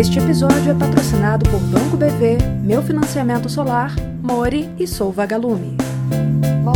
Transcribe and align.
Este 0.00 0.18
episódio 0.18 0.72
é 0.72 0.74
patrocinado 0.74 1.44
por 1.50 1.60
Banco 1.60 1.94
BV, 1.94 2.38
Meu 2.62 2.82
Financiamento 2.82 3.50
Solar, 3.50 3.94
Mori 4.22 4.74
e 4.78 4.86
Sou 4.86 5.12
Vagalume. 5.12 5.76
Bom 6.64 6.72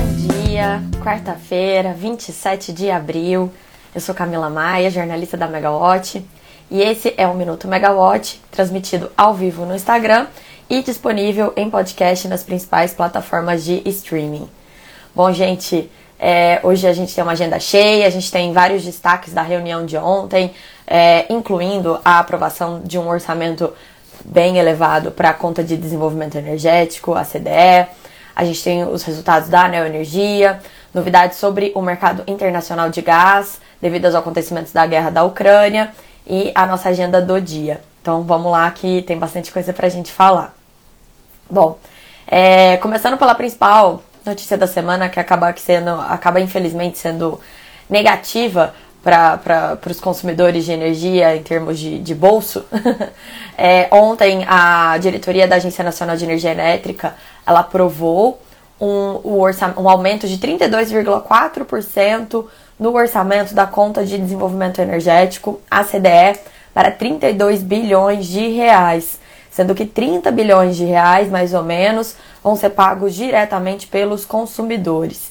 dia, 0.46 0.82
quarta-feira, 1.02 1.94
27 1.94 2.70
de 2.70 2.90
abril. 2.90 3.50
Eu 3.94 4.00
sou 4.02 4.14
Camila 4.14 4.50
Maia, 4.50 4.90
jornalista 4.90 5.38
da 5.38 5.48
Megawatt, 5.48 6.22
e 6.70 6.82
esse 6.82 7.14
é 7.16 7.26
o 7.26 7.32
Minuto 7.32 7.66
Megawatt, 7.66 8.42
transmitido 8.50 9.10
ao 9.16 9.32
vivo 9.32 9.64
no 9.64 9.74
Instagram 9.74 10.26
e 10.68 10.82
disponível 10.82 11.50
em 11.56 11.70
podcast 11.70 12.28
nas 12.28 12.42
principais 12.42 12.92
plataformas 12.92 13.64
de 13.64 13.80
streaming. 13.88 14.46
Bom, 15.14 15.32
gente, 15.32 15.90
é, 16.26 16.58
hoje 16.62 16.86
a 16.86 16.92
gente 16.94 17.14
tem 17.14 17.22
uma 17.22 17.32
agenda 17.32 17.60
cheia, 17.60 18.06
a 18.06 18.10
gente 18.10 18.32
tem 18.32 18.50
vários 18.50 18.82
destaques 18.82 19.34
da 19.34 19.42
reunião 19.42 19.84
de 19.84 19.98
ontem, 19.98 20.54
é, 20.86 21.26
incluindo 21.28 22.00
a 22.02 22.18
aprovação 22.18 22.80
de 22.82 22.98
um 22.98 23.06
orçamento 23.06 23.70
bem 24.24 24.56
elevado 24.56 25.10
para 25.10 25.28
a 25.28 25.34
conta 25.34 25.62
de 25.62 25.76
desenvolvimento 25.76 26.38
energético, 26.38 27.12
a 27.12 27.24
CDE. 27.24 27.86
A 28.34 28.42
gente 28.42 28.64
tem 28.64 28.84
os 28.84 29.02
resultados 29.02 29.50
da 29.50 29.68
Neoenergia, 29.68 30.60
novidades 30.94 31.36
sobre 31.36 31.72
o 31.74 31.82
mercado 31.82 32.22
internacional 32.26 32.88
de 32.88 33.02
gás, 33.02 33.60
devido 33.78 34.06
aos 34.06 34.14
acontecimentos 34.14 34.72
da 34.72 34.86
guerra 34.86 35.10
da 35.10 35.24
Ucrânia, 35.24 35.92
e 36.26 36.50
a 36.54 36.64
nossa 36.64 36.88
agenda 36.88 37.20
do 37.20 37.38
dia. 37.38 37.82
Então 38.00 38.22
vamos 38.22 38.50
lá 38.50 38.70
que 38.70 39.02
tem 39.02 39.18
bastante 39.18 39.52
coisa 39.52 39.74
para 39.74 39.88
a 39.88 39.90
gente 39.90 40.10
falar. 40.10 40.54
Bom, 41.50 41.76
é, 42.26 42.78
começando 42.78 43.18
pela 43.18 43.34
principal 43.34 44.02
notícia 44.24 44.56
da 44.56 44.66
semana, 44.66 45.08
que 45.08 45.20
acaba, 45.20 45.54
sendo, 45.56 45.90
acaba 45.90 46.40
infelizmente 46.40 46.98
sendo 46.98 47.40
negativa 47.88 48.74
para 49.02 49.78
os 49.88 50.00
consumidores 50.00 50.64
de 50.64 50.72
energia 50.72 51.36
em 51.36 51.42
termos 51.42 51.78
de, 51.78 51.98
de 51.98 52.14
bolso. 52.14 52.64
é, 53.58 53.86
ontem 53.90 54.44
a 54.48 54.96
diretoria 54.98 55.46
da 55.46 55.56
Agência 55.56 55.84
Nacional 55.84 56.16
de 56.16 56.24
Energia 56.24 56.52
Elétrica 56.52 57.14
ela 57.46 57.60
aprovou 57.60 58.40
um, 58.80 59.20
um, 59.22 59.42
um 59.76 59.86
aumento 59.88 60.26
de 60.26 60.38
32,4% 60.38 62.46
no 62.78 62.94
orçamento 62.94 63.54
da 63.54 63.66
conta 63.66 64.02
de 64.04 64.18
desenvolvimento 64.18 64.80
energético, 64.80 65.60
a 65.70 65.84
CDE, 65.84 66.38
para 66.72 66.90
32 66.90 67.62
bilhões 67.62 68.26
de 68.26 68.48
reais, 68.48 69.20
sendo 69.54 69.72
que 69.72 69.86
30 69.86 70.32
bilhões 70.32 70.76
de 70.76 70.84
reais, 70.84 71.30
mais 71.30 71.54
ou 71.54 71.62
menos, 71.62 72.16
vão 72.42 72.56
ser 72.56 72.70
pagos 72.70 73.14
diretamente 73.14 73.86
pelos 73.86 74.24
consumidores. 74.24 75.30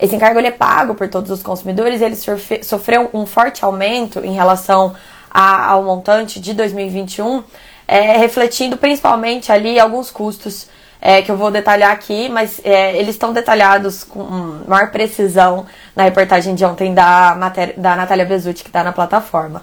Esse 0.00 0.14
encargo 0.14 0.38
é 0.38 0.50
pago 0.52 0.94
por 0.94 1.08
todos 1.08 1.28
os 1.32 1.42
consumidores 1.42 2.00
ele 2.00 2.14
sofreu 2.62 3.10
um 3.12 3.26
forte 3.26 3.64
aumento 3.64 4.20
em 4.24 4.32
relação 4.32 4.94
a, 5.28 5.72
ao 5.72 5.82
montante 5.82 6.38
de 6.38 6.54
2021, 6.54 7.42
é, 7.88 8.16
refletindo 8.16 8.76
principalmente 8.76 9.50
ali 9.50 9.80
alguns 9.80 10.08
custos 10.08 10.68
é, 11.00 11.20
que 11.20 11.32
eu 11.32 11.36
vou 11.36 11.50
detalhar 11.50 11.90
aqui, 11.90 12.28
mas 12.28 12.60
é, 12.62 12.96
eles 12.96 13.16
estão 13.16 13.32
detalhados 13.32 14.04
com 14.04 14.22
maior 14.68 14.92
precisão 14.92 15.66
na 15.96 16.04
reportagem 16.04 16.54
de 16.54 16.64
ontem 16.64 16.94
da, 16.94 17.34
matéria, 17.36 17.74
da 17.76 17.96
Natália 17.96 18.24
Bezutti, 18.24 18.62
que 18.62 18.68
está 18.68 18.84
na 18.84 18.92
plataforma. 18.92 19.62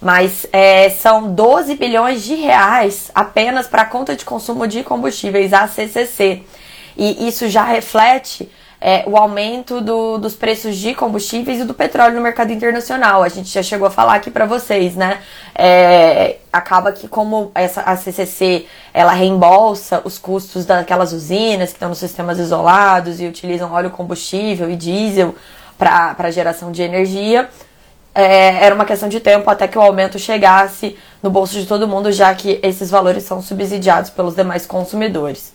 Mas 0.00 0.46
é, 0.52 0.90
são 0.90 1.34
12 1.34 1.74
bilhões 1.74 2.22
de 2.22 2.34
reais 2.34 3.10
apenas 3.14 3.66
para 3.66 3.82
a 3.82 3.86
conta 3.86 4.14
de 4.14 4.24
consumo 4.24 4.66
de 4.66 4.84
combustíveis, 4.84 5.52
a 5.52 5.66
CCC. 5.66 6.42
E 6.96 7.28
isso 7.28 7.48
já 7.48 7.64
reflete 7.64 8.48
é, 8.80 9.04
o 9.06 9.16
aumento 9.16 9.80
do, 9.80 10.18
dos 10.18 10.34
preços 10.34 10.76
de 10.76 10.94
combustíveis 10.94 11.60
e 11.60 11.64
do 11.64 11.74
petróleo 11.74 12.14
no 12.14 12.20
mercado 12.20 12.52
internacional. 12.52 13.22
A 13.22 13.28
gente 13.28 13.48
já 13.48 13.62
chegou 13.62 13.88
a 13.88 13.90
falar 13.90 14.14
aqui 14.14 14.30
para 14.30 14.46
vocês, 14.46 14.94
né? 14.94 15.18
É, 15.54 16.36
acaba 16.52 16.92
que 16.92 17.08
como 17.08 17.50
essa, 17.54 17.82
a 17.82 17.96
CCC 17.96 18.66
ela 18.94 19.12
reembolsa 19.12 20.00
os 20.04 20.18
custos 20.18 20.64
daquelas 20.64 21.12
usinas 21.12 21.70
que 21.70 21.76
estão 21.76 21.88
nos 21.88 21.98
sistemas 21.98 22.38
isolados 22.38 23.20
e 23.20 23.26
utilizam 23.26 23.72
óleo 23.72 23.90
combustível 23.90 24.70
e 24.70 24.76
diesel 24.76 25.34
para 25.76 26.30
geração 26.30 26.72
de 26.72 26.82
energia, 26.82 27.48
é, 28.20 28.64
era 28.64 28.74
uma 28.74 28.84
questão 28.84 29.08
de 29.08 29.20
tempo 29.20 29.48
até 29.48 29.68
que 29.68 29.78
o 29.78 29.80
aumento 29.80 30.18
chegasse 30.18 30.98
no 31.22 31.30
bolso 31.30 31.52
de 31.52 31.64
todo 31.66 31.86
mundo, 31.86 32.10
já 32.10 32.34
que 32.34 32.58
esses 32.64 32.90
valores 32.90 33.22
são 33.22 33.40
subsidiados 33.40 34.10
pelos 34.10 34.34
demais 34.34 34.66
consumidores. 34.66 35.52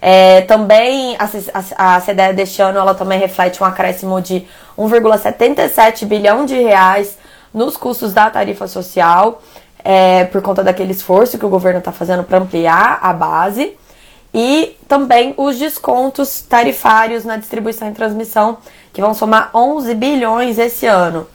É, 0.00 0.42
também 0.42 1.16
a, 1.18 1.96
a, 1.96 2.00
CDE 2.00 2.32
deste 2.32 2.62
ano 2.62 2.78
ela 2.78 2.94
também 2.94 3.18
reflete 3.18 3.60
um 3.60 3.66
acréscimo 3.66 4.20
de 4.20 4.46
1,77 4.78 6.06
bilhão 6.06 6.46
de 6.46 6.54
reais 6.54 7.18
nos 7.52 7.76
custos 7.76 8.12
da 8.12 8.30
tarifa 8.30 8.68
social, 8.68 9.42
é, 9.82 10.26
por 10.26 10.40
conta 10.42 10.62
daquele 10.62 10.92
esforço 10.92 11.36
que 11.36 11.46
o 11.46 11.48
governo 11.48 11.80
está 11.80 11.90
fazendo 11.90 12.22
para 12.22 12.38
ampliar 12.38 13.00
a 13.02 13.12
base, 13.12 13.76
e 14.32 14.76
também 14.86 15.34
os 15.36 15.58
descontos 15.58 16.40
tarifários 16.40 17.24
na 17.24 17.36
distribuição 17.36 17.88
e 17.88 17.92
transmissão, 17.92 18.58
que 18.92 19.00
vão 19.00 19.12
somar 19.12 19.50
11 19.52 19.92
bilhões 19.96 20.56
esse 20.56 20.86
ano. 20.86 21.26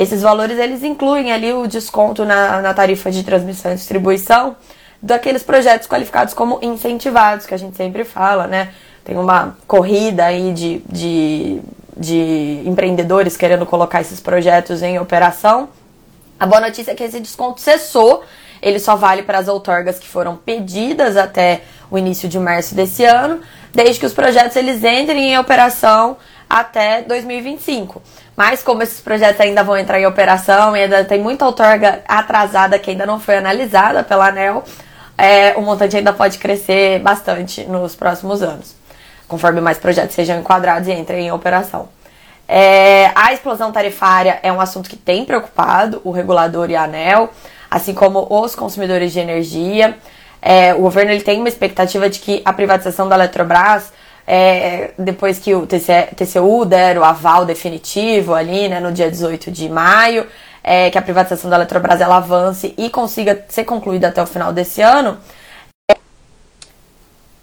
Esses 0.00 0.22
valores 0.22 0.58
eles 0.58 0.82
incluem 0.82 1.30
ali 1.30 1.52
o 1.52 1.66
desconto 1.66 2.24
na, 2.24 2.62
na 2.62 2.72
tarifa 2.72 3.10
de 3.10 3.22
transmissão 3.22 3.70
e 3.72 3.74
distribuição, 3.74 4.56
daqueles 5.02 5.42
projetos 5.42 5.86
qualificados 5.86 6.32
como 6.32 6.58
incentivados, 6.62 7.44
que 7.44 7.52
a 7.52 7.58
gente 7.58 7.76
sempre 7.76 8.02
fala, 8.02 8.46
né? 8.46 8.72
Tem 9.04 9.18
uma 9.18 9.58
corrida 9.66 10.24
aí 10.24 10.54
de, 10.54 10.78
de, 10.90 11.60
de 11.94 12.62
empreendedores 12.64 13.36
querendo 13.36 13.66
colocar 13.66 14.00
esses 14.00 14.20
projetos 14.20 14.82
em 14.82 14.98
operação. 14.98 15.68
A 16.38 16.46
boa 16.46 16.62
notícia 16.62 16.92
é 16.92 16.94
que 16.94 17.04
esse 17.04 17.20
desconto 17.20 17.60
cessou, 17.60 18.24
ele 18.62 18.78
só 18.78 18.96
vale 18.96 19.22
para 19.22 19.36
as 19.36 19.48
outorgas 19.48 19.98
que 19.98 20.08
foram 20.08 20.34
pedidas 20.34 21.18
até 21.18 21.60
o 21.90 21.98
início 21.98 22.26
de 22.26 22.38
março 22.38 22.74
desse 22.74 23.04
ano, 23.04 23.42
desde 23.74 24.00
que 24.00 24.06
os 24.06 24.14
projetos 24.14 24.56
eles 24.56 24.82
entrem 24.82 25.34
em 25.34 25.38
operação 25.38 26.16
até 26.48 27.02
2025. 27.02 28.02
Mas 28.40 28.62
como 28.62 28.82
esses 28.82 29.02
projetos 29.02 29.38
ainda 29.38 29.62
vão 29.62 29.76
entrar 29.76 30.00
em 30.00 30.06
operação 30.06 30.74
e 30.74 30.84
ainda 30.84 31.04
tem 31.04 31.20
muita 31.20 31.44
outorga 31.44 32.00
atrasada 32.08 32.78
que 32.78 32.90
ainda 32.90 33.04
não 33.04 33.20
foi 33.20 33.36
analisada 33.36 34.02
pela 34.02 34.28
ANEL, 34.28 34.64
é, 35.18 35.52
o 35.58 35.60
montante 35.60 35.94
ainda 35.94 36.10
pode 36.10 36.38
crescer 36.38 37.00
bastante 37.00 37.64
nos 37.64 37.94
próximos 37.94 38.42
anos, 38.42 38.74
conforme 39.28 39.60
mais 39.60 39.76
projetos 39.76 40.14
sejam 40.14 40.38
enquadrados 40.40 40.88
e 40.88 40.92
entrem 40.92 41.26
em 41.26 41.30
operação. 41.30 41.90
É, 42.48 43.10
a 43.14 43.30
explosão 43.34 43.72
tarifária 43.72 44.40
é 44.42 44.50
um 44.50 44.58
assunto 44.58 44.88
que 44.88 44.96
tem 44.96 45.26
preocupado 45.26 46.00
o 46.02 46.10
regulador 46.10 46.70
e 46.70 46.76
a 46.76 46.84
ANEL, 46.84 47.28
assim 47.70 47.92
como 47.92 48.26
os 48.30 48.54
consumidores 48.54 49.12
de 49.12 49.20
energia. 49.20 49.98
É, 50.40 50.72
o 50.72 50.78
governo 50.78 51.12
ele 51.12 51.20
tem 51.20 51.38
uma 51.38 51.48
expectativa 51.50 52.08
de 52.08 52.18
que 52.18 52.40
a 52.42 52.54
privatização 52.54 53.06
da 53.06 53.16
Eletrobras, 53.16 53.92
é, 54.32 54.92
depois 54.96 55.40
que 55.40 55.52
o 55.52 55.66
TCU 55.66 56.64
der 56.64 56.96
o 56.96 57.02
aval 57.02 57.44
definitivo 57.44 58.32
ali, 58.32 58.68
né, 58.68 58.78
no 58.78 58.92
dia 58.92 59.10
18 59.10 59.50
de 59.50 59.68
maio, 59.68 60.24
é, 60.62 60.88
que 60.88 60.96
a 60.96 61.02
privatização 61.02 61.50
da 61.50 61.56
Eletrobras 61.56 62.00
ela 62.00 62.18
avance 62.18 62.72
e 62.78 62.88
consiga 62.90 63.44
ser 63.48 63.64
concluída 63.64 64.06
até 64.06 64.22
o 64.22 64.26
final 64.26 64.52
desse 64.52 64.82
ano. 64.82 65.18
É, 65.90 65.96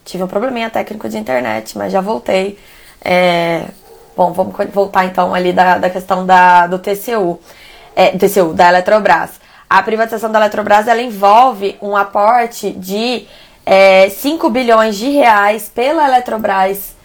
tive 0.05 0.23
um 0.23 0.27
probleminha 0.27 0.69
técnico 0.69 1.09
de 1.09 1.17
internet, 1.17 1.77
mas 1.77 1.91
já 1.91 1.99
voltei. 1.99 2.57
É, 3.03 3.65
bom, 4.15 4.31
vamos 4.31 4.55
voltar 4.73 5.03
então 5.07 5.35
ali 5.35 5.51
da, 5.51 5.77
da 5.77 5.89
questão 5.89 6.25
da, 6.25 6.67
do 6.67 6.79
TCU, 6.79 7.37
é, 7.97 8.17
TCU, 8.17 8.53
da 8.53 8.69
Eletrobras. 8.69 9.41
A 9.69 9.83
privatização 9.83 10.31
da 10.31 10.39
Eletrobras 10.39 10.87
ela 10.87 11.01
envolve 11.01 11.77
um 11.81 11.97
aporte 11.97 12.71
de 12.71 13.27
é, 13.69 14.07
5 14.09 14.49
bilhões 14.49 14.95
de 14.95 15.09
reais 15.09 15.67
pela 15.67 16.07
Eletrobras 16.07 16.95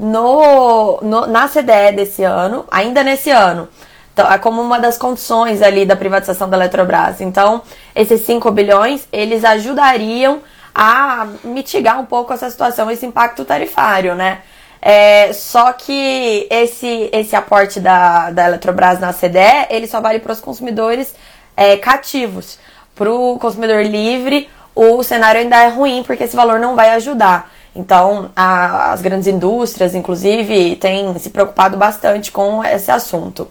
no, 0.00 0.98
no, 1.00 1.28
na 1.28 1.46
CDE 1.46 1.92
desse 1.94 2.24
ano, 2.24 2.64
ainda 2.72 3.04
nesse 3.04 3.30
ano. 3.30 3.68
Então, 4.12 4.28
é 4.28 4.36
como 4.36 4.60
uma 4.60 4.80
das 4.80 4.98
condições 4.98 5.62
ali 5.62 5.86
da 5.86 5.94
privatização 5.94 6.50
da 6.50 6.56
Eletrobras. 6.56 7.20
Então, 7.20 7.62
esses 7.94 8.22
5 8.22 8.50
bilhões, 8.50 9.06
eles 9.12 9.44
ajudariam 9.44 10.40
a 10.74 11.24
mitigar 11.44 12.00
um 12.00 12.04
pouco 12.04 12.32
essa 12.32 12.50
situação, 12.50 12.90
esse 12.90 13.06
impacto 13.06 13.44
tarifário, 13.44 14.16
né? 14.16 14.40
É, 14.82 15.32
só 15.32 15.72
que 15.72 16.48
esse, 16.50 17.10
esse 17.12 17.36
aporte 17.36 17.78
da, 17.78 18.32
da 18.32 18.48
Eletrobras 18.48 18.98
na 18.98 19.12
CDE, 19.12 19.68
ele 19.70 19.86
só 19.86 20.00
vale 20.00 20.18
para 20.18 20.32
os 20.32 20.40
consumidores 20.40 21.14
é, 21.56 21.76
cativos. 21.76 22.58
Para 22.96 23.12
o 23.12 23.38
consumidor 23.38 23.84
livre, 23.84 24.48
o 24.78 25.02
cenário 25.02 25.40
ainda 25.40 25.62
é 25.62 25.68
ruim, 25.68 26.04
porque 26.06 26.24
esse 26.24 26.36
valor 26.36 26.60
não 26.60 26.76
vai 26.76 26.90
ajudar. 26.90 27.50
Então, 27.74 28.30
a, 28.34 28.92
as 28.92 29.02
grandes 29.02 29.26
indústrias, 29.26 29.94
inclusive, 29.94 30.76
têm 30.76 31.18
se 31.18 31.30
preocupado 31.30 31.76
bastante 31.76 32.30
com 32.30 32.62
esse 32.64 32.90
assunto. 32.90 33.48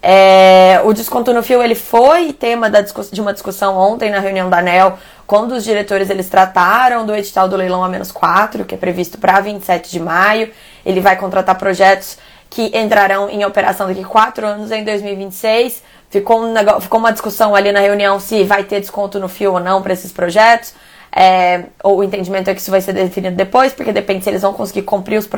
É, 0.00 0.80
o 0.84 0.92
desconto 0.92 1.32
no 1.32 1.42
fio 1.42 1.60
ele 1.60 1.74
foi 1.74 2.32
tema 2.32 2.70
da, 2.70 2.80
de 2.80 3.20
uma 3.20 3.32
discussão 3.32 3.76
ontem 3.76 4.10
na 4.10 4.20
reunião 4.20 4.48
da 4.48 4.58
ANEL, 4.58 4.96
quando 5.26 5.52
os 5.52 5.64
diretores 5.64 6.08
eles 6.08 6.28
trataram 6.28 7.04
do 7.04 7.14
edital 7.14 7.48
do 7.48 7.56
leilão 7.56 7.82
a 7.82 7.88
menos 7.88 8.12
4, 8.12 8.64
que 8.64 8.74
é 8.74 8.78
previsto 8.78 9.18
para 9.18 9.40
27 9.40 9.90
de 9.90 10.00
maio. 10.00 10.50
Ele 10.86 11.00
vai 11.00 11.16
contratar 11.16 11.56
projetos 11.56 12.16
que 12.48 12.70
entrarão 12.78 13.28
em 13.28 13.44
operação 13.44 13.88
daqui 13.88 14.04
quatro 14.04 14.46
anos, 14.46 14.70
em 14.70 14.84
2026. 14.84 15.82
Ficou, 16.10 16.42
um 16.42 16.52
negócio, 16.52 16.80
ficou 16.82 16.98
uma 16.98 17.12
discussão 17.12 17.54
ali 17.54 17.70
na 17.70 17.80
reunião 17.80 18.18
se 18.18 18.42
vai 18.44 18.64
ter 18.64 18.80
desconto 18.80 19.18
no 19.18 19.28
fio 19.28 19.52
ou 19.52 19.60
não 19.60 19.82
para 19.82 19.92
esses 19.92 20.10
projetos. 20.10 20.72
É, 21.10 21.64
ou 21.82 21.98
o 21.98 22.04
entendimento 22.04 22.48
é 22.48 22.54
que 22.54 22.60
isso 22.60 22.70
vai 22.70 22.80
ser 22.80 22.92
definido 22.92 23.34
depois, 23.34 23.72
porque 23.72 23.92
depende 23.92 24.24
se 24.24 24.30
eles 24.30 24.42
vão 24.42 24.52
conseguir 24.52 24.82
cumprir 24.82 25.18
os, 25.18 25.28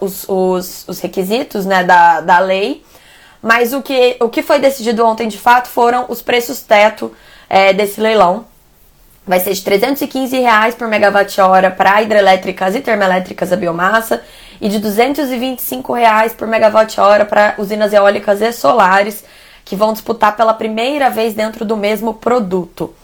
os, 0.00 0.28
os, 0.28 0.88
os 0.88 1.00
requisitos 1.00 1.66
né, 1.66 1.84
da, 1.84 2.20
da 2.20 2.38
lei. 2.38 2.84
Mas 3.40 3.72
o 3.72 3.80
que, 3.80 4.16
o 4.20 4.28
que 4.28 4.42
foi 4.42 4.58
decidido 4.58 5.04
ontem 5.06 5.28
de 5.28 5.38
fato 5.38 5.68
foram 5.68 6.06
os 6.08 6.20
preços 6.20 6.62
teto 6.62 7.12
é, 7.48 7.72
desse 7.72 8.00
leilão. 8.00 8.44
Vai 9.24 9.38
ser 9.38 9.52
de 9.52 9.62
315 9.62 10.38
reais 10.38 10.74
por 10.74 10.88
megawatt-hora 10.88 11.70
para 11.70 12.02
hidrelétricas 12.02 12.74
e 12.74 12.80
termoelétricas 12.80 13.52
a 13.52 13.56
biomassa 13.56 14.22
e 14.60 14.68
de 14.68 14.78
225 14.78 15.92
reais 15.92 16.32
por 16.32 16.48
megawatt-hora 16.48 17.24
para 17.24 17.54
usinas 17.58 17.92
eólicas 17.92 18.40
e 18.40 18.52
solares 18.52 19.22
que 19.68 19.76
vão 19.76 19.92
disputar 19.92 20.34
pela 20.34 20.54
primeira 20.54 21.10
vez 21.10 21.34
dentro 21.34 21.62
do 21.62 21.76
mesmo 21.76 22.14
produto. 22.14 22.94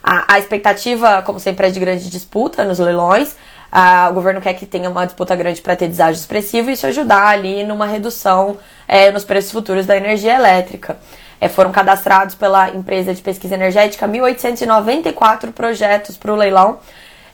A, 0.00 0.34
a 0.34 0.38
expectativa, 0.38 1.20
como 1.22 1.40
sempre, 1.40 1.66
é 1.66 1.70
de 1.70 1.80
grande 1.80 2.08
disputa 2.08 2.64
nos 2.64 2.78
leilões. 2.78 3.34
Ah, 3.72 4.06
o 4.08 4.14
governo 4.14 4.40
quer 4.40 4.54
que 4.54 4.64
tenha 4.64 4.88
uma 4.88 5.04
disputa 5.04 5.34
grande 5.34 5.60
para 5.60 5.74
ter 5.74 5.88
deságio 5.88 6.20
expressivo 6.20 6.70
e 6.70 6.74
isso 6.74 6.86
ajudar 6.86 7.26
ali 7.26 7.64
numa 7.64 7.86
redução 7.86 8.56
é, 8.86 9.10
nos 9.10 9.24
preços 9.24 9.50
futuros 9.50 9.84
da 9.84 9.96
energia 9.96 10.36
elétrica. 10.36 10.96
É, 11.40 11.48
foram 11.48 11.72
cadastrados 11.72 12.36
pela 12.36 12.70
empresa 12.70 13.12
de 13.12 13.20
pesquisa 13.20 13.56
energética 13.56 14.06
1.894 14.06 15.50
projetos 15.50 16.16
para 16.16 16.32
o 16.32 16.36
leilão, 16.36 16.78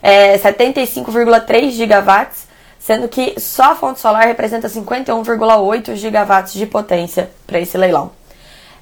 é, 0.01 0.35
75,3 0.39 1.69
gigawatts, 1.69 2.47
sendo 2.79 3.07
que 3.07 3.39
só 3.39 3.73
a 3.73 3.75
fonte 3.75 3.99
solar 3.99 4.25
representa 4.25 4.67
51,8 4.67 5.93
gigawatts 5.93 6.53
de 6.53 6.65
potência 6.65 7.29
para 7.45 7.59
esse 7.59 7.77
leilão. 7.77 8.17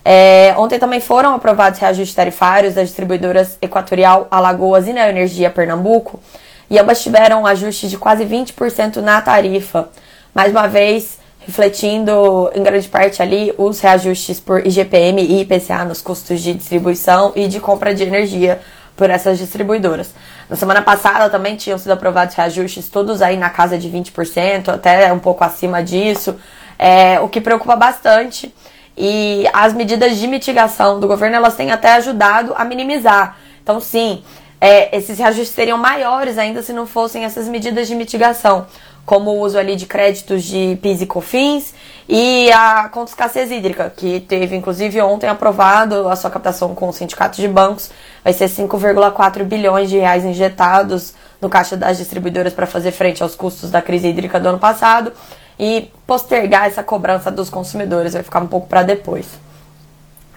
É, 0.09 0.55
ontem 0.57 0.79
também 0.79 1.01
foram 1.01 1.35
aprovados 1.35 1.81
reajustes 1.81 2.15
tarifários 2.15 2.75
das 2.75 2.87
distribuidoras 2.87 3.57
Equatorial, 3.61 4.25
Alagoas 4.31 4.87
e 4.87 4.93
Neoenergia 4.93 5.49
Pernambuco, 5.49 6.21
e 6.69 6.79
ambas 6.79 7.03
tiveram 7.03 7.41
um 7.41 7.45
ajuste 7.45 7.89
de 7.89 7.97
quase 7.97 8.23
20% 8.23 9.01
na 9.01 9.21
tarifa. 9.21 9.89
Mais 10.33 10.51
uma 10.51 10.65
vez, 10.65 11.19
refletindo 11.39 12.49
em 12.55 12.63
grande 12.63 12.87
parte 12.87 13.21
ali 13.21 13.53
os 13.57 13.81
reajustes 13.81 14.39
por 14.39 14.65
IGPM 14.65 15.21
e 15.21 15.41
IPCA 15.41 15.83
nos 15.83 16.01
custos 16.01 16.39
de 16.39 16.53
distribuição 16.53 17.33
e 17.35 17.49
de 17.49 17.59
compra 17.59 17.93
de 17.93 18.03
energia 18.03 18.61
por 18.95 19.09
essas 19.09 19.37
distribuidoras. 19.37 20.15
Na 20.49 20.55
semana 20.55 20.81
passada 20.81 21.29
também 21.29 21.57
tinham 21.57 21.77
sido 21.77 21.91
aprovados 21.91 22.33
reajustes, 22.33 22.87
todos 22.87 23.21
aí 23.21 23.35
na 23.35 23.49
casa 23.49 23.77
de 23.77 23.89
20%, 23.89 24.69
até 24.69 25.11
um 25.11 25.19
pouco 25.19 25.43
acima 25.43 25.83
disso, 25.83 26.37
é, 26.79 27.19
o 27.19 27.27
que 27.27 27.41
preocupa 27.41 27.75
bastante 27.75 28.55
e 28.97 29.45
as 29.53 29.73
medidas 29.73 30.17
de 30.17 30.27
mitigação 30.27 30.99
do 30.99 31.07
governo, 31.07 31.35
elas 31.35 31.55
têm 31.55 31.71
até 31.71 31.93
ajudado 31.93 32.53
a 32.57 32.65
minimizar. 32.65 33.37
Então, 33.61 33.79
sim, 33.79 34.23
é, 34.59 34.95
esses 34.95 35.19
reajustes 35.19 35.53
seriam 35.53 35.77
maiores 35.77 36.37
ainda 36.37 36.63
se 36.63 36.73
não 36.73 36.87
fossem 36.87 37.23
essas 37.23 37.47
medidas 37.47 37.87
de 37.87 37.93
mitigação, 37.93 38.65
como 39.05 39.31
o 39.31 39.39
uso 39.39 39.57
ali 39.57 39.75
de 39.75 39.85
créditos 39.85 40.43
de 40.43 40.77
PIS 40.81 41.01
e 41.01 41.05
COFINS 41.05 41.73
e 42.09 42.51
a 42.51 42.89
conta 42.89 43.11
escassez 43.11 43.51
hídrica, 43.51 43.93
que 43.95 44.19
teve 44.21 44.55
inclusive 44.55 44.99
ontem 45.01 45.27
aprovado 45.27 46.09
a 46.09 46.15
sua 46.15 46.31
captação 46.31 46.73
com 46.73 46.89
o 46.89 46.93
sindicato 46.93 47.39
de 47.39 47.47
bancos, 47.47 47.91
vai 48.23 48.33
ser 48.33 48.49
5,4 48.49 49.43
bilhões 49.43 49.89
de 49.89 49.97
reais 49.97 50.25
injetados 50.25 51.13
no 51.39 51.49
caixa 51.49 51.77
das 51.77 51.97
distribuidoras 51.97 52.53
para 52.53 52.65
fazer 52.65 52.91
frente 52.91 53.21
aos 53.21 53.35
custos 53.35 53.69
da 53.69 53.81
crise 53.81 54.07
hídrica 54.07 54.39
do 54.39 54.49
ano 54.49 54.59
passado 54.59 55.13
e 55.59 55.91
postergar 56.05 56.65
essa 56.65 56.83
cobrança 56.83 57.31
dos 57.31 57.49
consumidores, 57.49 58.13
vai 58.13 58.23
ficar 58.23 58.39
um 58.39 58.47
pouco 58.47 58.67
para 58.67 58.83
depois. 58.83 59.25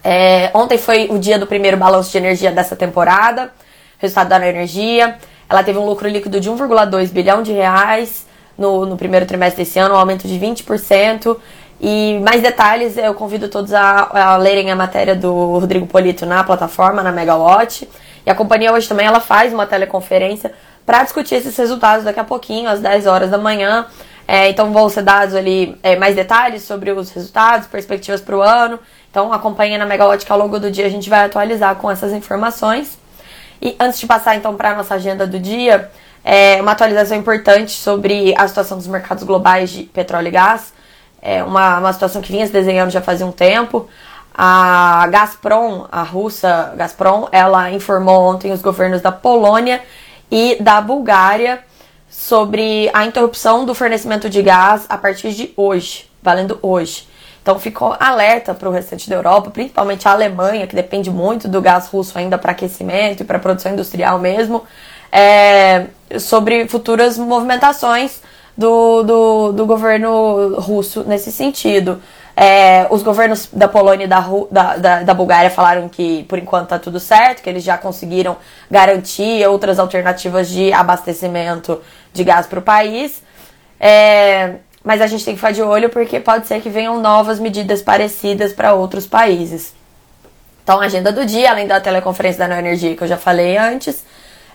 É, 0.02 0.50
ontem 0.54 0.78
foi 0.78 1.08
o 1.10 1.18
dia 1.18 1.38
do 1.38 1.46
primeiro 1.46 1.76
balanço 1.76 2.10
de 2.10 2.18
energia 2.18 2.50
dessa 2.50 2.74
temporada, 2.74 3.52
resultado 3.98 4.28
da 4.28 4.48
energia. 4.48 5.16
Ela 5.48 5.62
teve 5.62 5.78
um 5.78 5.84
lucro 5.84 6.08
líquido 6.08 6.40
de 6.40 6.50
1,2 6.50 7.10
bilhão 7.10 7.42
de 7.42 7.52
reais 7.52 8.26
no, 8.56 8.86
no 8.86 8.96
primeiro 8.96 9.26
trimestre 9.26 9.64
desse 9.64 9.78
ano, 9.78 9.94
um 9.94 9.98
aumento 9.98 10.26
de 10.26 10.38
20%. 10.38 11.36
E 11.80 12.20
mais 12.22 12.42
detalhes, 12.42 12.96
eu 12.98 13.14
convido 13.14 13.48
todos 13.48 13.72
a, 13.72 14.10
a, 14.12 14.36
lerem 14.36 14.70
a 14.70 14.76
matéria 14.76 15.16
do 15.16 15.32
Rodrigo 15.58 15.86
Polito 15.86 16.26
na 16.26 16.44
plataforma, 16.44 17.02
na 17.02 17.10
Megawatt. 17.10 17.88
E 18.24 18.30
a 18.30 18.34
companhia 18.34 18.72
hoje 18.72 18.86
também 18.86 19.06
ela 19.06 19.20
faz 19.20 19.52
uma 19.52 19.66
teleconferência 19.66 20.52
para 20.84 21.02
discutir 21.02 21.36
esses 21.36 21.56
resultados 21.56 22.04
daqui 22.04 22.20
a 22.20 22.24
pouquinho, 22.24 22.68
às 22.68 22.80
10 22.80 23.06
horas 23.06 23.30
da 23.30 23.38
manhã. 23.38 23.86
É, 24.32 24.48
então 24.48 24.72
vão 24.72 24.88
ser 24.88 25.02
dados 25.02 25.34
ali 25.34 25.76
é, 25.82 25.96
mais 25.96 26.14
detalhes 26.14 26.62
sobre 26.62 26.92
os 26.92 27.10
resultados, 27.10 27.66
perspectivas 27.66 28.20
para 28.20 28.36
o 28.36 28.40
ano. 28.40 28.78
Então 29.10 29.32
acompanhe 29.32 29.76
na 29.76 29.84
que 30.16 30.30
ao 30.30 30.38
longo 30.38 30.60
do 30.60 30.70
dia 30.70 30.86
a 30.86 30.88
gente 30.88 31.10
vai 31.10 31.24
atualizar 31.24 31.74
com 31.74 31.90
essas 31.90 32.12
informações. 32.12 32.96
E 33.60 33.74
antes 33.80 33.98
de 33.98 34.06
passar 34.06 34.36
então 34.36 34.54
para 34.54 34.70
a 34.70 34.74
nossa 34.76 34.94
agenda 34.94 35.26
do 35.26 35.36
dia, 35.36 35.90
é 36.24 36.62
uma 36.62 36.70
atualização 36.70 37.16
importante 37.16 37.72
sobre 37.72 38.32
a 38.38 38.46
situação 38.46 38.78
dos 38.78 38.86
mercados 38.86 39.24
globais 39.24 39.68
de 39.68 39.82
petróleo 39.82 40.28
e 40.28 40.30
gás. 40.30 40.72
É 41.20 41.42
uma, 41.42 41.80
uma 41.80 41.92
situação 41.92 42.22
que 42.22 42.30
vinha 42.30 42.46
se 42.46 42.52
desenhando 42.52 42.92
já 42.92 43.00
fazia 43.00 43.26
um 43.26 43.32
tempo. 43.32 43.88
A 44.32 45.08
Gazprom, 45.10 45.88
a 45.90 46.04
russa 46.04 46.72
Gazprom, 46.76 47.26
ela 47.32 47.72
informou 47.72 48.32
ontem 48.32 48.52
os 48.52 48.62
governos 48.62 49.02
da 49.02 49.10
Polônia 49.10 49.82
e 50.30 50.56
da 50.60 50.80
Bulgária 50.80 51.64
sobre 52.10 52.90
a 52.92 53.06
interrupção 53.06 53.64
do 53.64 53.74
fornecimento 53.74 54.28
de 54.28 54.42
gás 54.42 54.84
a 54.88 54.98
partir 54.98 55.32
de 55.32 55.52
hoje, 55.56 56.10
valendo 56.20 56.58
hoje. 56.60 57.08
Então 57.40 57.58
ficou 57.58 57.96
alerta 57.98 58.52
para 58.52 58.68
o 58.68 58.72
restante 58.72 59.08
da 59.08 59.16
Europa, 59.16 59.50
principalmente 59.50 60.06
a 60.06 60.12
Alemanha, 60.12 60.66
que 60.66 60.74
depende 60.74 61.10
muito 61.10 61.48
do 61.48 61.62
gás 61.62 61.86
russo 61.86 62.18
ainda 62.18 62.36
para 62.36 62.52
aquecimento 62.52 63.22
e 63.22 63.24
para 63.24 63.38
produção 63.38 63.72
industrial 63.72 64.18
mesmo, 64.18 64.64
é, 65.10 65.86
sobre 66.18 66.68
futuras 66.68 67.16
movimentações 67.16 68.20
do, 68.56 69.02
do, 69.02 69.52
do 69.52 69.66
governo 69.66 70.56
russo 70.60 71.02
nesse 71.04 71.32
sentido. 71.32 72.02
É, 72.42 72.86
os 72.88 73.02
governos 73.02 73.50
da 73.52 73.68
Polônia 73.68 74.04
e 74.04 74.08
da, 74.08 74.26
da, 74.50 74.76
da, 74.78 75.02
da, 75.02 75.12
Bulgária 75.12 75.50
falaram 75.50 75.90
que 75.90 76.22
por 76.22 76.38
enquanto 76.38 76.64
está 76.64 76.78
tudo 76.78 76.98
certo, 76.98 77.42
que 77.42 77.50
eles 77.50 77.62
já 77.62 77.76
conseguiram 77.76 78.34
garantir 78.70 79.46
outras 79.46 79.78
alternativas 79.78 80.48
de 80.48 80.72
abastecimento 80.72 81.82
de 82.14 82.24
gás 82.24 82.46
para 82.46 82.58
o 82.58 82.62
país. 82.62 83.22
É, 83.78 84.54
mas 84.82 85.02
a 85.02 85.06
gente 85.06 85.22
tem 85.22 85.34
que 85.34 85.38
ficar 85.38 85.52
de 85.52 85.60
olho 85.60 85.90
porque 85.90 86.18
pode 86.18 86.46
ser 86.46 86.62
que 86.62 86.70
venham 86.70 86.98
novas 86.98 87.38
medidas 87.38 87.82
parecidas 87.82 88.54
para 88.54 88.72
outros 88.72 89.06
países. 89.06 89.74
Então, 90.64 90.80
a 90.80 90.86
agenda 90.86 91.12
do 91.12 91.26
dia, 91.26 91.50
além 91.50 91.66
da 91.66 91.78
teleconferência 91.78 92.38
da 92.38 92.48
Nova 92.48 92.60
Energia 92.60 92.96
que 92.96 93.04
eu 93.04 93.08
já 93.08 93.18
falei 93.18 93.58
antes, 93.58 94.02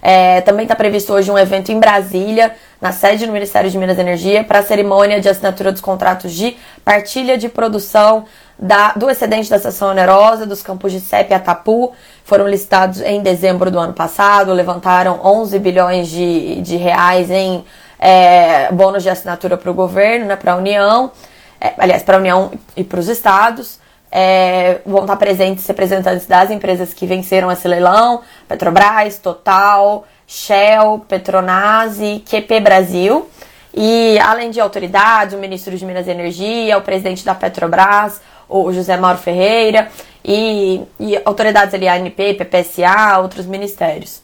é, 0.07 0.39
também 0.41 0.65
está 0.65 0.75
previsto 0.75 1.11
hoje 1.11 1.31
um 1.31 1.37
evento 1.37 1.71
em 1.71 1.79
Brasília, 1.79 2.53
na 2.79 2.91
sede 2.91 3.25
do 3.25 3.31
Ministério 3.31 3.71
de 3.71 3.75
Minas 3.75 3.97
e 3.97 4.01
Energia, 4.01 4.43
para 4.43 4.59
a 4.59 4.61
cerimônia 4.61 5.19
de 5.19 5.27
assinatura 5.27 5.71
dos 5.71 5.81
contratos 5.81 6.31
de 6.31 6.55
partilha 6.83 7.39
de 7.39 7.49
produção 7.49 8.25
da, 8.59 8.93
do 8.93 9.09
excedente 9.09 9.49
da 9.49 9.57
seção 9.57 9.89
onerosa 9.89 10.45
dos 10.45 10.61
campos 10.61 10.91
de 10.91 10.99
CEP 10.99 11.31
e 11.31 11.33
Atapu. 11.33 11.91
Foram 12.23 12.47
listados 12.47 13.01
em 13.01 13.23
dezembro 13.23 13.71
do 13.71 13.79
ano 13.79 13.93
passado, 13.93 14.53
levantaram 14.53 15.19
11 15.23 15.57
bilhões 15.57 16.07
de, 16.07 16.61
de 16.61 16.75
reais 16.77 17.31
em 17.31 17.65
é, 17.97 18.71
bônus 18.71 19.01
de 19.01 19.09
assinatura 19.09 19.57
para 19.57 19.71
o 19.71 19.73
governo, 19.73 20.27
né, 20.27 20.35
para 20.35 20.53
a 20.53 20.55
União, 20.55 21.11
é, 21.59 21.73
aliás, 21.79 22.03
para 22.03 22.17
a 22.17 22.19
União 22.19 22.51
e 22.77 22.83
para 22.83 22.99
os 22.99 23.07
estados. 23.07 23.79
É, 24.17 24.79
vão 24.85 25.01
estar 25.01 25.17
presentes 25.17 25.67
representantes 25.67 26.25
das 26.25 26.49
empresas 26.49 26.93
que 26.93 27.05
venceram 27.05 27.51
esse 27.51 27.67
leilão, 27.67 28.21
Petrobras, 28.47 29.19
Total, 29.19 30.05
Shell, 30.25 31.03
Petronas 31.05 31.99
e 31.99 32.23
QP 32.25 32.61
Brasil. 32.61 33.29
E 33.73 34.17
além 34.19 34.51
de 34.51 34.61
autoridades, 34.61 35.35
o 35.35 35.37
ministro 35.37 35.77
de 35.77 35.85
Minas 35.85 36.07
e 36.07 36.11
Energia, 36.11 36.77
o 36.77 36.81
presidente 36.81 37.25
da 37.25 37.35
Petrobras, 37.35 38.21
o 38.47 38.71
José 38.71 38.95
Mauro 38.95 39.17
Ferreira, 39.17 39.89
e, 40.23 40.81
e 40.97 41.19
autoridades 41.25 41.73
ali, 41.73 41.85
ANP, 41.85 42.35
PPSA, 42.35 43.19
outros 43.19 43.45
ministérios. 43.45 44.21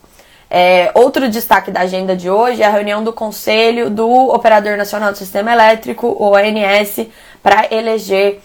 É, 0.50 0.90
outro 0.96 1.30
destaque 1.30 1.70
da 1.70 1.82
agenda 1.82 2.16
de 2.16 2.30
hoje 2.30 2.62
é 2.62 2.66
a 2.66 2.70
reunião 2.70 3.04
do 3.04 3.12
Conselho 3.12 3.90
do 3.90 4.10
Operador 4.10 4.78
Nacional 4.78 5.12
do 5.12 5.18
Sistema 5.18 5.52
Elétrico, 5.52 6.08
o 6.08 6.32
ONS, 6.32 7.08
para 7.44 7.68
eleger 7.72 8.42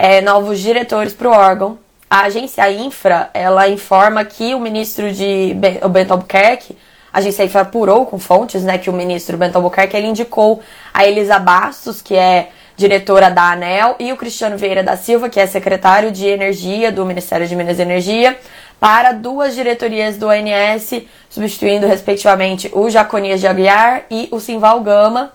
é, 0.00 0.22
novos 0.22 0.58
diretores 0.58 1.12
para 1.12 1.28
o 1.28 1.30
órgão. 1.30 1.78
A 2.08 2.22
agência 2.22 2.68
Infra, 2.72 3.28
ela 3.34 3.68
informa 3.68 4.24
que 4.24 4.54
o 4.54 4.58
ministro 4.58 5.12
de 5.12 5.54
o 5.82 5.88
Bento 5.90 6.12
Albuquerque, 6.12 6.74
a 7.12 7.18
agência 7.18 7.44
Infra 7.44 7.60
apurou 7.60 8.06
com 8.06 8.18
fontes, 8.18 8.64
né, 8.64 8.78
que 8.78 8.88
o 8.88 8.94
ministro 8.94 9.36
Bento 9.36 9.56
Albuquerque, 9.56 9.94
ele 9.94 10.06
indicou 10.06 10.62
a 10.94 11.06
Elisa 11.06 11.38
Bastos, 11.38 12.00
que 12.00 12.16
é 12.16 12.48
diretora 12.78 13.30
da 13.30 13.52
ANEL, 13.52 13.96
e 14.00 14.10
o 14.10 14.16
Cristiano 14.16 14.56
Vieira 14.56 14.82
da 14.82 14.96
Silva, 14.96 15.28
que 15.28 15.38
é 15.38 15.46
secretário 15.46 16.10
de 16.10 16.26
Energia 16.26 16.90
do 16.90 17.04
Ministério 17.04 17.46
de 17.46 17.54
Minas 17.54 17.78
e 17.78 17.82
Energia, 17.82 18.38
para 18.80 19.12
duas 19.12 19.54
diretorias 19.54 20.16
do 20.16 20.28
ONS, 20.28 21.02
substituindo 21.28 21.86
respectivamente 21.86 22.70
o 22.72 22.88
Jaconias 22.88 23.38
de 23.38 23.46
Aguiar 23.46 24.04
e 24.10 24.30
o 24.32 24.40
Simval 24.40 24.80
Gama. 24.80 25.30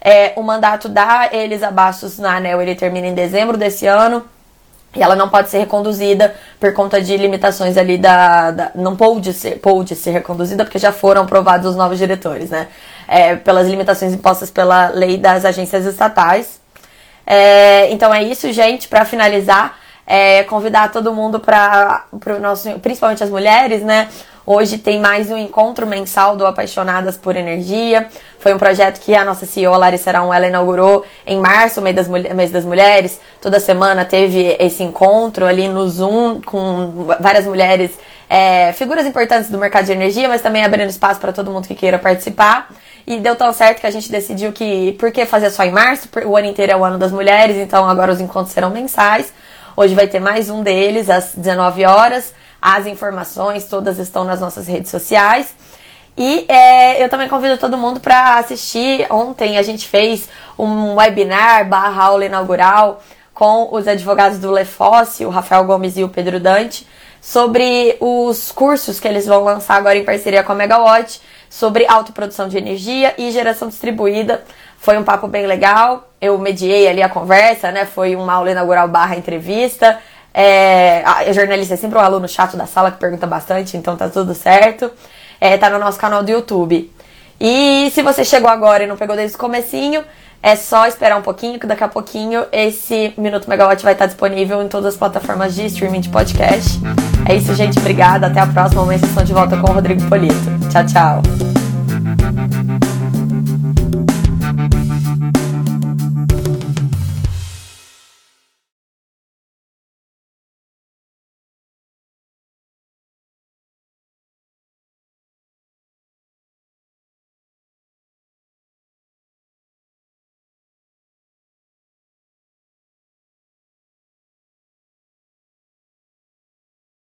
É, 0.00 0.32
o 0.36 0.42
mandato 0.42 0.88
da 0.88 1.28
Elisa 1.32 1.70
Bastos 1.70 2.18
na 2.18 2.36
ANEL 2.36 2.62
ele 2.62 2.74
termina 2.74 3.06
em 3.06 3.14
dezembro 3.14 3.56
desse 3.56 3.86
ano. 3.86 4.24
E 4.94 5.00
ela 5.02 5.14
não 5.14 5.28
pode 5.28 5.50
ser 5.50 5.58
reconduzida 5.58 6.34
por 6.58 6.72
conta 6.72 7.00
de 7.00 7.16
limitações 7.16 7.76
ali 7.76 7.96
da. 7.96 8.50
da 8.50 8.70
não 8.74 8.96
pôde 8.96 9.32
ser, 9.32 9.60
pôde 9.60 9.94
ser 9.94 10.10
reconduzida 10.10 10.64
porque 10.64 10.80
já 10.80 10.90
foram 10.90 11.22
aprovados 11.22 11.70
os 11.70 11.76
novos 11.76 11.96
diretores, 11.96 12.50
né? 12.50 12.66
É, 13.06 13.36
pelas 13.36 13.68
limitações 13.68 14.12
impostas 14.12 14.50
pela 14.50 14.88
lei 14.88 15.16
das 15.16 15.44
agências 15.44 15.86
estatais. 15.86 16.60
É, 17.24 17.88
então 17.92 18.12
é 18.12 18.24
isso, 18.24 18.52
gente. 18.52 18.88
Para 18.88 19.04
finalizar, 19.04 19.78
é, 20.04 20.42
convidar 20.42 20.90
todo 20.90 21.14
mundo 21.14 21.38
para 21.38 22.06
o 22.12 22.40
nosso, 22.40 22.68
principalmente 22.80 23.22
as 23.22 23.30
mulheres, 23.30 23.82
né? 23.82 24.08
Hoje 24.52 24.78
tem 24.78 24.98
mais 24.98 25.30
um 25.30 25.38
encontro 25.38 25.86
mensal 25.86 26.36
do 26.36 26.44
Apaixonadas 26.44 27.16
por 27.16 27.36
Energia. 27.36 28.08
Foi 28.40 28.52
um 28.52 28.58
projeto 28.58 28.98
que 28.98 29.14
a 29.14 29.24
nossa 29.24 29.46
CEO, 29.46 29.72
Larissa 29.78 30.10
Arão, 30.10 30.34
ela 30.34 30.44
inaugurou 30.44 31.04
em 31.24 31.38
março, 31.38 31.80
mês 31.80 31.94
das, 31.94 32.08
mês 32.08 32.50
das 32.50 32.64
mulheres. 32.64 33.20
Toda 33.40 33.60
semana 33.60 34.04
teve 34.04 34.56
esse 34.58 34.82
encontro 34.82 35.46
ali 35.46 35.68
no 35.68 35.88
Zoom 35.88 36.40
com 36.40 37.06
várias 37.20 37.46
mulheres, 37.46 37.96
é, 38.28 38.72
figuras 38.72 39.06
importantes 39.06 39.48
do 39.48 39.56
mercado 39.56 39.86
de 39.86 39.92
energia, 39.92 40.26
mas 40.28 40.42
também 40.42 40.64
abrindo 40.64 40.90
espaço 40.90 41.20
para 41.20 41.32
todo 41.32 41.48
mundo 41.52 41.68
que 41.68 41.74
queira 41.76 42.00
participar. 42.00 42.72
E 43.06 43.18
deu 43.20 43.36
tão 43.36 43.52
certo 43.52 43.78
que 43.78 43.86
a 43.86 43.90
gente 43.92 44.10
decidiu 44.10 44.50
que, 44.50 44.96
por 44.98 45.12
que 45.12 45.26
fazer 45.26 45.50
só 45.50 45.62
em 45.62 45.70
março? 45.70 46.08
O 46.26 46.36
ano 46.36 46.48
inteiro 46.48 46.72
é 46.72 46.76
o 46.76 46.84
ano 46.84 46.98
das 46.98 47.12
mulheres, 47.12 47.56
então 47.56 47.88
agora 47.88 48.10
os 48.10 48.20
encontros 48.20 48.52
serão 48.52 48.70
mensais. 48.70 49.32
Hoje 49.76 49.94
vai 49.94 50.08
ter 50.08 50.18
mais 50.18 50.50
um 50.50 50.64
deles 50.64 51.08
às 51.08 51.36
19 51.36 51.84
horas. 51.84 52.34
As 52.60 52.86
informações 52.86 53.64
todas 53.64 53.98
estão 53.98 54.24
nas 54.24 54.40
nossas 54.40 54.66
redes 54.66 54.90
sociais. 54.90 55.54
E 56.16 56.44
é, 56.48 57.02
eu 57.02 57.08
também 57.08 57.28
convido 57.28 57.56
todo 57.56 57.78
mundo 57.78 58.00
para 58.00 58.36
assistir. 58.38 59.06
Ontem 59.10 59.56
a 59.56 59.62
gente 59.62 59.88
fez 59.88 60.28
um 60.58 60.96
webinar 60.96 61.68
barra 61.68 62.04
aula 62.04 62.24
inaugural 62.24 63.02
com 63.32 63.68
os 63.72 63.88
advogados 63.88 64.38
do 64.38 64.50
Lefosse, 64.50 65.24
o 65.24 65.30
Rafael 65.30 65.64
Gomes 65.64 65.96
e 65.96 66.04
o 66.04 66.08
Pedro 66.10 66.38
Dante, 66.38 66.86
sobre 67.22 67.96
os 68.00 68.52
cursos 68.52 69.00
que 69.00 69.08
eles 69.08 69.26
vão 69.26 69.44
lançar 69.44 69.76
agora 69.76 69.96
em 69.96 70.04
parceria 70.04 70.42
com 70.42 70.52
a 70.52 70.54
Megawatt, 70.54 71.22
sobre 71.48 71.86
autoprodução 71.88 72.48
de 72.48 72.58
energia 72.58 73.14
e 73.16 73.30
geração 73.30 73.68
distribuída. 73.68 74.44
Foi 74.76 74.98
um 74.98 75.04
papo 75.04 75.26
bem 75.26 75.46
legal. 75.46 76.10
Eu 76.20 76.38
mediei 76.38 76.86
ali 76.88 77.02
a 77.02 77.08
conversa, 77.08 77.70
né? 77.70 77.84
Foi 77.84 78.14
uma 78.14 78.34
aula 78.34 78.50
inaugural 78.50 78.88
barra 78.88 79.16
entrevista. 79.16 79.98
É, 80.32 81.02
a 81.04 81.32
jornalista 81.32 81.74
é 81.74 81.76
sempre 81.76 81.98
um 81.98 82.02
aluno 82.02 82.28
chato 82.28 82.56
da 82.56 82.66
sala 82.66 82.90
que 82.90 82.98
pergunta 82.98 83.26
bastante, 83.26 83.76
então 83.76 83.96
tá 83.96 84.08
tudo 84.08 84.34
certo. 84.34 84.90
É, 85.40 85.56
tá 85.56 85.70
no 85.70 85.78
nosso 85.78 85.98
canal 85.98 86.22
do 86.22 86.30
YouTube. 86.30 86.90
E 87.40 87.90
se 87.92 88.02
você 88.02 88.24
chegou 88.24 88.50
agora 88.50 88.84
e 88.84 88.86
não 88.86 88.96
pegou 88.96 89.16
desde 89.16 89.36
o 89.36 89.38
comecinho, 89.38 90.04
é 90.42 90.56
só 90.56 90.86
esperar 90.86 91.18
um 91.18 91.22
pouquinho, 91.22 91.58
que 91.58 91.66
daqui 91.66 91.84
a 91.84 91.88
pouquinho 91.88 92.44
esse 92.52 93.12
Minuto 93.16 93.48
Megawatt 93.48 93.82
vai 93.82 93.92
estar 93.92 94.06
disponível 94.06 94.62
em 94.62 94.68
todas 94.68 94.94
as 94.94 94.96
plataformas 94.96 95.54
de 95.54 95.66
streaming 95.66 96.00
de 96.00 96.08
podcast. 96.08 96.80
É 97.28 97.34
isso, 97.34 97.54
gente. 97.54 97.78
Obrigada. 97.78 98.26
Até 98.26 98.40
a 98.40 98.46
próxima. 98.46 98.82
Amanhã 98.82 98.98
vocês 98.98 99.10
estão 99.10 99.24
de 99.24 99.32
volta 99.32 99.56
com 99.56 99.70
o 99.70 99.74
Rodrigo 99.74 100.08
Polito. 100.08 100.34
Tchau, 100.70 100.86
tchau. 100.86 101.59